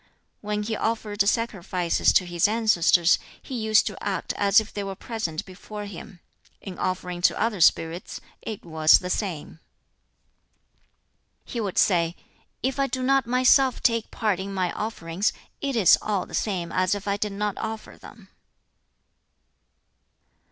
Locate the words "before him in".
5.45-6.79